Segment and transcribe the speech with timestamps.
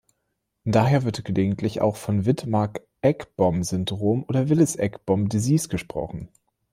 [0.63, 6.29] Daher wird gelegentlich auch vom Wittmaack-Ekbom-Syndrom oder Willis-Ekbom disease gesprochen.